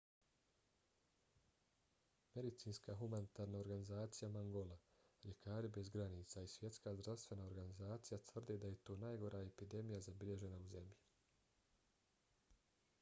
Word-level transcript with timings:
medicinska 2.37 2.95
humanitarna 3.01 3.59
organizacija 3.65 4.29
mangola 4.37 4.77
ljekari 5.25 5.71
bez 5.77 5.83
granica 5.97 6.43
i 6.47 6.49
svjetska 6.55 6.95
zdravstvena 6.95 7.45
organizacija 7.51 8.21
tvrde 8.31 8.57
da 8.65 8.71
je 8.73 8.79
to 8.89 8.97
najgora 9.05 9.43
epidemija 9.51 10.01
zabilježena 10.09 10.63
u 10.65 10.67
zemlji 10.73 10.99